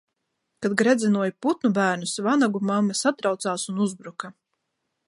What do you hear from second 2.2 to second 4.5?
vanagu mamma satraucās un uzbruka.